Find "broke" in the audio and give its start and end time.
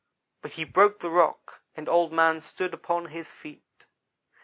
0.63-0.97